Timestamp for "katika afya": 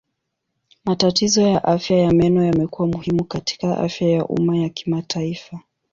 3.23-4.09